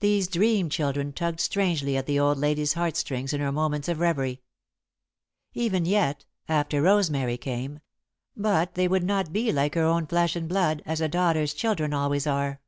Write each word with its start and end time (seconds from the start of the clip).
These 0.00 0.28
dream 0.28 0.70
children 0.70 1.12
tugged 1.12 1.40
strangely 1.40 1.94
at 1.98 2.06
the 2.06 2.18
old 2.18 2.38
lady's 2.38 2.72
heart 2.72 2.96
strings 2.96 3.34
in 3.34 3.40
her 3.42 3.52
moments 3.52 3.86
of 3.86 4.00
reverie. 4.00 4.40
Even 5.52 5.84
yet, 5.84 6.24
after 6.48 6.80
Rosemary 6.80 7.36
came 7.36 7.80
but 8.34 8.76
they 8.76 8.88
would 8.88 9.04
not 9.04 9.34
be 9.34 9.52
like 9.52 9.74
her 9.74 9.84
own 9.84 10.06
flesh 10.06 10.36
and 10.36 10.48
blood, 10.48 10.82
as 10.86 11.02
a 11.02 11.08
daughter's 11.08 11.52
children 11.52 11.92
always 11.92 12.26
are. 12.26 12.62